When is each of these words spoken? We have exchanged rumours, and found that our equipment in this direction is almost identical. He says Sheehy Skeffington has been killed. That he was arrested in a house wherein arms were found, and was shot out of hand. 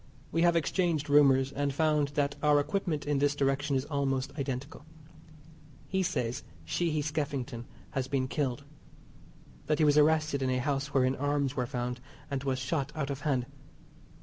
We 0.31 0.41
have 0.41 0.55
exchanged 0.55 1.11
rumours, 1.11 1.51
and 1.51 1.71
found 1.71 2.07
that 2.15 2.35
our 2.41 2.59
equipment 2.59 3.05
in 3.05 3.19
this 3.19 3.35
direction 3.35 3.75
is 3.75 3.85
almost 3.85 4.33
identical. 4.35 4.83
He 5.87 6.01
says 6.01 6.41
Sheehy 6.65 7.03
Skeffington 7.03 7.67
has 7.91 8.07
been 8.07 8.27
killed. 8.27 8.63
That 9.67 9.77
he 9.77 9.85
was 9.85 9.99
arrested 9.99 10.41
in 10.41 10.49
a 10.49 10.57
house 10.57 10.91
wherein 10.91 11.15
arms 11.17 11.55
were 11.55 11.67
found, 11.67 11.99
and 12.31 12.43
was 12.43 12.57
shot 12.57 12.91
out 12.95 13.11
of 13.11 13.19
hand. 13.21 13.45